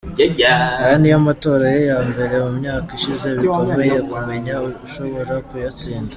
[0.83, 4.53] Aya niyo matora ya mbere mu myaka ishize bikomeye kumenya
[4.85, 6.09] ushobora kuyatsinda.